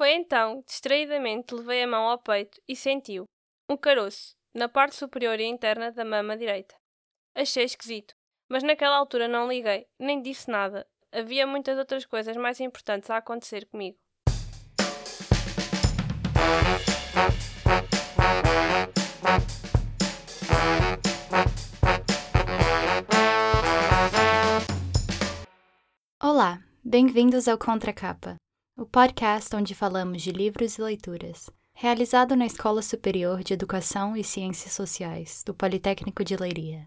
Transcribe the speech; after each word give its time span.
Foi 0.00 0.12
então 0.12 0.62
distraidamente 0.66 1.54
levei 1.54 1.82
a 1.82 1.86
mão 1.86 2.08
ao 2.08 2.18
peito 2.18 2.58
e 2.66 2.74
sentiu 2.74 3.26
um 3.68 3.76
caroço 3.76 4.34
na 4.54 4.66
parte 4.66 4.96
superior 4.96 5.38
e 5.38 5.44
interna 5.44 5.92
da 5.92 6.06
mama 6.06 6.38
direita. 6.38 6.74
Achei 7.34 7.64
esquisito, 7.64 8.14
mas 8.48 8.62
naquela 8.62 8.96
altura 8.96 9.28
não 9.28 9.46
liguei, 9.46 9.86
nem 9.98 10.22
disse 10.22 10.50
nada. 10.50 10.86
Havia 11.12 11.46
muitas 11.46 11.76
outras 11.76 12.06
coisas 12.06 12.34
mais 12.38 12.58
importantes 12.60 13.10
a 13.10 13.18
acontecer 13.18 13.66
comigo. 13.66 13.98
Olá, 26.22 26.58
bem-vindos 26.82 27.46
ao 27.46 27.58
Contracapa, 27.58 28.36
o 28.80 28.86
podcast 28.86 29.54
onde 29.54 29.74
falamos 29.74 30.22
de 30.22 30.32
livros 30.32 30.78
e 30.78 30.82
leituras, 30.82 31.50
realizado 31.74 32.34
na 32.34 32.46
Escola 32.46 32.80
Superior 32.80 33.44
de 33.44 33.52
Educação 33.52 34.16
e 34.16 34.24
Ciências 34.24 34.72
Sociais, 34.72 35.42
do 35.44 35.52
Politécnico 35.52 36.24
de 36.24 36.34
Leiria. 36.34 36.86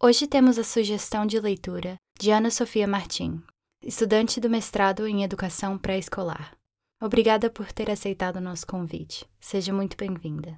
Hoje 0.00 0.28
temos 0.28 0.56
a 0.56 0.62
sugestão 0.62 1.26
de 1.26 1.40
leitura 1.40 1.96
de 2.16 2.30
Ana 2.30 2.48
Sofia 2.48 2.86
Martim, 2.86 3.42
estudante 3.82 4.38
do 4.38 4.48
mestrado 4.48 5.04
em 5.04 5.24
Educação 5.24 5.76
Pré-Escolar. 5.76 6.56
Obrigada 7.02 7.50
por 7.50 7.72
ter 7.72 7.90
aceitado 7.90 8.36
o 8.36 8.40
nosso 8.40 8.64
convite. 8.64 9.28
Seja 9.40 9.72
muito 9.72 9.96
bem-vinda. 9.96 10.56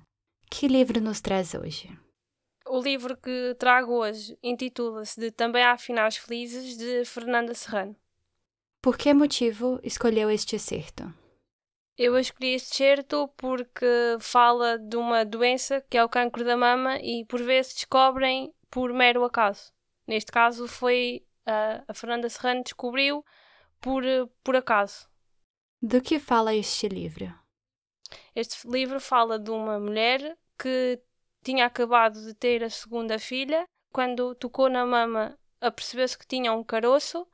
Que 0.51 0.69
livro 0.69 1.01
nos 1.01 1.23
traz 1.23 1.55
hoje? 1.55 1.99
O 2.67 2.79
livro 2.79 3.17
que 3.17 3.57
trago 3.59 3.95
hoje 3.95 4.39
intitula-se 4.43 5.19
de 5.19 5.31
Também 5.31 5.65
há 5.65 5.79
Finais 5.79 6.19
Felizes, 6.19 6.77
de 6.77 7.07
Fernanda 7.07 7.55
Serrano. 7.55 7.97
Por 8.89 8.97
que 8.97 9.13
motivo 9.13 9.79
escolheu 9.83 10.31
este 10.31 10.57
excerto? 10.57 11.13
Eu 11.95 12.19
escolhi 12.19 12.55
este 12.55 12.75
certo 12.75 13.29
porque 13.37 14.17
fala 14.19 14.79
de 14.79 14.97
uma 14.97 15.27
doença 15.27 15.83
que 15.91 15.99
é 15.99 16.03
o 16.03 16.09
cancro 16.09 16.43
da 16.43 16.57
mama 16.57 16.97
e 16.97 17.23
por 17.27 17.43
vezes 17.43 17.75
descobrem 17.75 18.51
por 18.71 18.91
mero 18.95 19.25
acaso. 19.25 19.75
Neste 20.07 20.33
caso 20.33 20.67
foi 20.67 21.23
a, 21.45 21.85
a 21.87 21.93
Fernanda 21.93 22.31
Serrano 22.31 22.65
descobriu 22.65 23.23
por, 23.79 24.03
por 24.43 24.57
acaso. 24.57 25.07
Do 25.83 26.01
que 26.01 26.19
fala 26.19 26.55
este 26.55 26.89
livro? 26.89 27.31
Este 28.35 28.67
livro 28.67 28.99
fala 29.03 29.39
de 29.39 29.51
uma 29.51 29.79
mulher 29.79 30.35
que 30.59 30.99
tinha 31.45 31.67
acabado 31.67 32.25
de 32.25 32.33
ter 32.33 32.65
a 32.65 32.71
segunda 32.71 33.19
filha. 33.19 33.67
Quando 33.93 34.35
tocou 34.35 34.71
na 34.71 34.87
mama, 34.87 35.39
apercebeu-se 35.61 36.17
que 36.17 36.27
tinha 36.27 36.55
um 36.55 36.65
caroço 36.65 37.29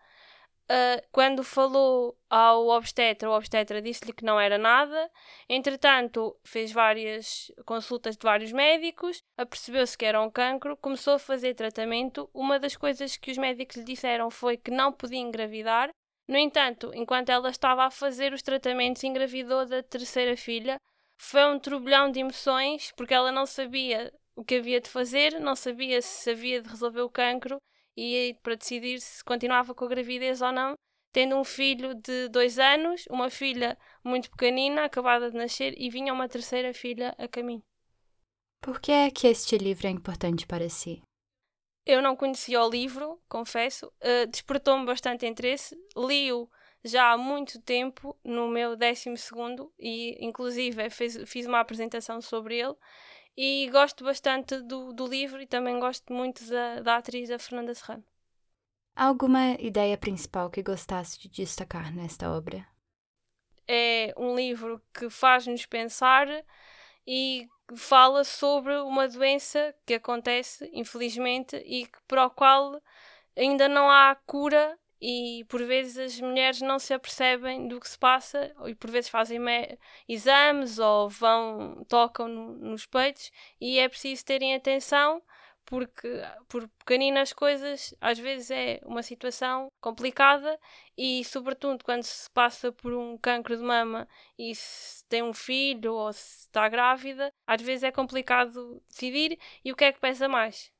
Uh, 0.64 1.06
quando 1.12 1.44
falou 1.44 2.16
ao 2.30 2.68
obstetra, 2.68 3.28
o 3.28 3.36
obstetra 3.36 3.82
disse-lhe 3.82 4.14
que 4.14 4.24
não 4.24 4.40
era 4.40 4.56
nada. 4.56 5.10
Entretanto, 5.46 6.38
fez 6.42 6.72
várias 6.72 7.52
consultas 7.66 8.16
de 8.16 8.24
vários 8.24 8.50
médicos, 8.50 9.18
apercebeu-se 9.36 9.96
que 9.96 10.06
era 10.06 10.22
um 10.22 10.30
cancro, 10.30 10.76
começou 10.78 11.14
a 11.14 11.18
fazer 11.18 11.54
tratamento. 11.54 12.30
Uma 12.32 12.58
das 12.58 12.76
coisas 12.76 13.16
que 13.18 13.30
os 13.30 13.36
médicos 13.36 13.76
lhe 13.76 13.84
disseram 13.84 14.30
foi 14.30 14.56
que 14.56 14.70
não 14.70 14.90
podia 14.90 15.18
engravidar. 15.18 15.90
No 16.26 16.38
entanto, 16.38 16.90
enquanto 16.94 17.28
ela 17.28 17.50
estava 17.50 17.84
a 17.84 17.90
fazer 17.90 18.32
os 18.32 18.40
tratamentos, 18.40 19.04
engravidou 19.04 19.66
da 19.66 19.82
terceira 19.82 20.34
filha. 20.34 20.78
Foi 21.18 21.44
um 21.44 21.58
turbilhão 21.58 22.10
de 22.10 22.20
emoções, 22.20 22.90
porque 22.96 23.12
ela 23.12 23.30
não 23.30 23.44
sabia 23.44 24.10
o 24.34 24.42
que 24.42 24.56
havia 24.56 24.80
de 24.80 24.88
fazer, 24.88 25.38
não 25.38 25.54
sabia 25.54 26.00
se 26.00 26.30
havia 26.30 26.62
de 26.62 26.70
resolver 26.70 27.02
o 27.02 27.10
cancro 27.10 27.58
e 27.96 28.36
para 28.42 28.56
decidir 28.56 29.00
se 29.00 29.22
continuava 29.24 29.74
com 29.74 29.84
a 29.84 29.88
gravidez 29.88 30.42
ou 30.42 30.52
não, 30.52 30.74
tendo 31.12 31.36
um 31.36 31.44
filho 31.44 31.94
de 31.94 32.28
dois 32.28 32.58
anos, 32.58 33.04
uma 33.08 33.30
filha 33.30 33.78
muito 34.02 34.30
pequenina, 34.30 34.84
acabada 34.84 35.30
de 35.30 35.36
nascer, 35.36 35.74
e 35.76 35.88
vinha 35.88 36.12
uma 36.12 36.28
terceira 36.28 36.74
filha 36.74 37.14
a 37.16 37.28
caminho. 37.28 37.62
Por 38.60 38.80
que 38.80 38.90
é 38.90 39.10
que 39.10 39.28
este 39.28 39.56
livro 39.56 39.86
é 39.86 39.90
importante 39.90 40.46
para 40.46 40.68
si? 40.68 41.02
Eu 41.86 42.00
não 42.00 42.16
conhecia 42.16 42.62
o 42.62 42.68
livro, 42.68 43.20
confesso, 43.28 43.86
uh, 43.86 44.26
despertou-me 44.26 44.86
bastante 44.86 45.26
interesse, 45.26 45.76
li-o 45.96 46.48
já 46.82 47.12
há 47.12 47.16
muito 47.16 47.60
tempo, 47.62 48.18
no 48.24 48.48
meu 48.48 48.74
décimo 48.74 49.16
segundo, 49.16 49.72
e 49.78 50.16
inclusive 50.24 50.90
fiz 50.90 51.46
uma 51.46 51.60
apresentação 51.60 52.20
sobre 52.20 52.58
ele, 52.58 52.74
e 53.36 53.68
gosto 53.70 54.04
bastante 54.04 54.60
do, 54.60 54.92
do 54.92 55.06
livro 55.06 55.40
e 55.40 55.46
também 55.46 55.78
gosto 55.78 56.12
muito 56.12 56.44
da, 56.48 56.80
da 56.80 56.96
atriz 56.96 57.30
a 57.30 57.38
Fernanda 57.38 57.74
Serrano. 57.74 58.04
Há 58.96 59.06
alguma 59.06 59.52
ideia 59.58 59.98
principal 59.98 60.48
que 60.50 60.62
gostasse 60.62 61.18
de 61.18 61.28
destacar 61.28 61.92
nesta 61.92 62.30
obra? 62.30 62.66
É 63.66 64.14
um 64.16 64.36
livro 64.36 64.80
que 64.92 65.10
faz-nos 65.10 65.66
pensar 65.66 66.28
e 67.06 67.48
fala 67.76 68.22
sobre 68.22 68.76
uma 68.76 69.08
doença 69.08 69.74
que 69.84 69.94
acontece, 69.94 70.70
infelizmente, 70.72 71.56
e 71.56 71.88
para 72.06 72.26
o 72.26 72.30
qual 72.30 72.80
ainda 73.36 73.68
não 73.68 73.90
há 73.90 74.14
cura 74.26 74.78
e 75.00 75.44
por 75.48 75.62
vezes 75.64 75.98
as 75.98 76.20
mulheres 76.20 76.60
não 76.60 76.78
se 76.78 76.94
apercebem 76.94 77.68
do 77.68 77.80
que 77.80 77.88
se 77.88 77.98
passa 77.98 78.54
e 78.66 78.74
por 78.74 78.90
vezes 78.90 79.10
fazem 79.10 79.40
exames 80.08 80.78
ou 80.78 81.08
vão 81.08 81.84
tocam 81.88 82.28
no, 82.28 82.52
nos 82.58 82.86
peitos 82.86 83.30
e 83.60 83.78
é 83.78 83.88
preciso 83.88 84.24
terem 84.24 84.54
atenção 84.54 85.22
porque 85.66 86.08
por 86.48 86.68
pequeninas 86.78 87.32
coisas 87.32 87.94
às 88.00 88.18
vezes 88.18 88.50
é 88.50 88.80
uma 88.84 89.02
situação 89.02 89.68
complicada 89.80 90.58
e 90.96 91.24
sobretudo 91.24 91.82
quando 91.84 92.02
se 92.02 92.30
passa 92.30 92.70
por 92.70 92.92
um 92.92 93.16
cancro 93.16 93.56
de 93.56 93.62
mama 93.62 94.06
e 94.38 94.54
se 94.54 95.04
tem 95.06 95.22
um 95.22 95.32
filho 95.32 95.94
ou 95.94 96.12
se 96.12 96.40
está 96.46 96.68
grávida 96.68 97.32
às 97.46 97.60
vezes 97.62 97.82
é 97.82 97.90
complicado 97.90 98.82
decidir 98.88 99.38
e 99.64 99.72
o 99.72 99.76
que 99.76 99.84
é 99.84 99.92
que 99.92 100.00
pesa 100.00 100.28
mais? 100.28 100.70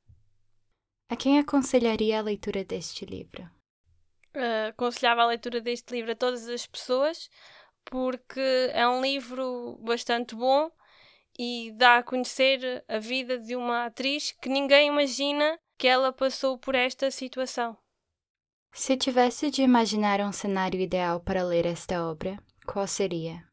A 1.11 1.17
quem 1.17 1.39
aconselharia 1.39 2.19
a 2.19 2.23
leitura 2.23 2.65
deste 2.65 3.05
livro 3.05 3.54
uh, 4.37 4.69
aconselhava 4.69 5.23
a 5.23 5.27
leitura 5.27 5.61
deste 5.61 5.93
livro 5.93 6.13
a 6.13 6.17
todas 6.17 6.49
as 6.49 6.67
pessoas, 6.67 7.31
porque 7.85 8.71
é 8.73 8.87
um 8.89 9.01
livro 9.01 9.79
bastante 9.83 10.35
bom 10.35 10.71
e 11.39 11.73
dá 11.77 11.99
a 11.99 12.03
conhecer 12.03 12.85
a 12.89 12.99
vida 12.99 13.39
de 13.39 13.57
uma 13.57 13.87
atriz 13.87 14.33
que 14.33 14.49
ninguém 14.49 14.89
imagina 14.89 15.59
que 15.77 15.89
ela 15.89 16.13
passou 16.13 16.59
por 16.59 16.75
esta 16.75 17.11
situação. 17.11 17.77
Se 18.73 18.97
tivesse 18.97 19.51
de 19.51 19.63
imaginar 19.63 20.21
um 20.21 20.33
cenário 20.33 20.81
ideal 20.81 21.21
para 21.21 21.45
ler 21.45 21.67
esta 21.67 22.05
obra, 22.05 22.37
qual 22.67 22.87
seria? 22.87 23.45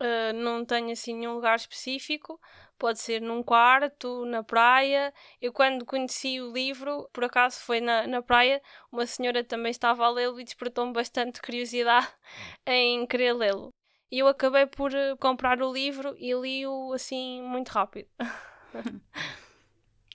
Uh, 0.00 0.32
não 0.34 0.64
tenho 0.64 0.90
assim 0.90 1.14
nenhum 1.14 1.34
lugar 1.34 1.56
específico, 1.56 2.40
pode 2.80 2.98
ser 2.98 3.20
num 3.20 3.42
quarto, 3.42 4.24
na 4.24 4.42
praia. 4.42 5.12
Eu, 5.40 5.52
quando 5.52 5.84
conheci 5.84 6.40
o 6.40 6.50
livro, 6.50 7.08
por 7.12 7.22
acaso 7.22 7.60
foi 7.60 7.80
na, 7.80 8.06
na 8.06 8.22
praia, 8.22 8.60
uma 8.90 9.06
senhora 9.06 9.44
também 9.44 9.70
estava 9.70 10.04
a 10.04 10.10
lê-lo 10.10 10.40
e 10.40 10.44
despertou-me 10.44 10.92
bastante 10.92 11.42
curiosidade 11.42 12.08
em 12.66 13.06
querer 13.06 13.34
lê-lo. 13.34 13.68
E 14.10 14.18
eu 14.18 14.26
acabei 14.26 14.66
por 14.66 14.92
eh, 14.92 15.14
comprar 15.16 15.62
o 15.62 15.72
livro 15.72 16.16
e 16.18 16.34
li-o 16.34 16.92
assim 16.92 17.42
muito 17.42 17.68
rápido. 17.68 18.08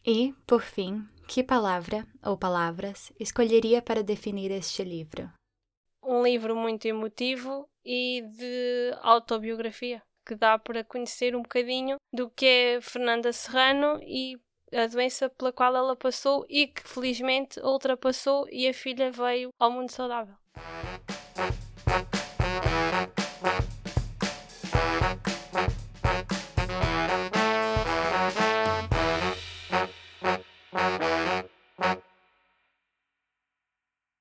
e, 0.06 0.34
por 0.46 0.62
fim, 0.62 1.08
que 1.30 1.42
palavra 1.42 2.06
ou 2.22 2.38
palavras 2.38 3.14
escolheria 3.18 3.81
para 3.81 4.04
definir 4.04 4.52
este 4.52 4.84
livro? 4.84 5.31
Um 6.04 6.22
livro 6.22 6.56
muito 6.56 6.86
emotivo 6.86 7.70
e 7.86 8.22
de 8.38 8.98
autobiografia 9.02 10.02
que 10.25 10.36
dá 10.36 10.58
para 10.58 10.84
conhecer 10.84 11.36
um 11.36 11.41
bocadinho 11.41 11.97
do 12.12 12.30
que 12.30 12.46
é 12.46 12.81
Fernanda 12.81 13.31
Serrano 13.31 14.00
e 14.02 14.38
a 14.74 14.88
doença 14.88 15.30
pela 15.30 15.53
qual 15.53 15.75
ela 15.75 15.96
passou 15.96 16.46
e 16.50 16.68
que 16.68 16.88
felizmente 16.88 17.59
ultrapassou 17.59 18.47
e 18.50 18.68
a 18.68 18.74
filha 18.74 19.12
veio 19.12 19.50
ao 19.59 19.72
mundo 19.72 19.91
saudável. 19.91 20.36